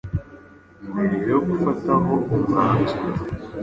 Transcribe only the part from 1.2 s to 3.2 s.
yo kugafataho umanzuro.